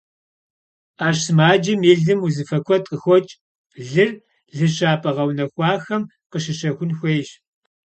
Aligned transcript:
Ӏэщ 0.97 1.17
сымаджэм 1.25 1.81
и 1.91 1.93
лым 2.01 2.19
узыфэ 2.25 2.57
куэд 2.65 2.83
къыхокӏ, 2.89 3.31
лыр 3.89 4.11
лыщапӏэ 4.57 5.11
гъэунэхуахэм 5.15 6.03
къыщыщэхун 6.31 6.91
хуейщ. 6.97 7.29